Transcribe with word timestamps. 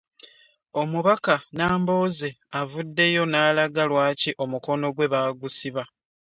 Omubaka 0.81 1.35
Nambooze 1.55 2.29
avuddeyo 2.59 3.23
n'alaga 3.27 3.83
lwaki 3.89 4.29
omukono 4.43 4.87
gwe 4.95 5.11
baagusiba. 5.13 5.83